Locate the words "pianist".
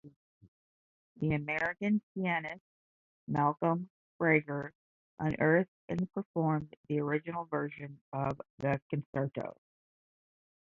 2.15-2.63